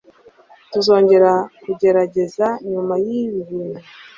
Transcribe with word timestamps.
Tuzongera 0.71 1.31
kugerageza 1.63 2.47
nyuma 2.71 2.93
yibi 3.05 3.39
bintu. 3.49 3.81